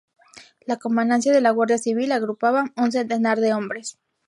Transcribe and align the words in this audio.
La 0.65 0.77
comandancia 0.77 1.31
de 1.31 1.41
la 1.41 1.51
Guardia 1.51 1.77
Civil 1.77 2.11
agrupaba 2.11 2.71
un 2.75 2.91
centenar 2.91 3.39
de 3.39 3.53
hombres. 3.53 3.99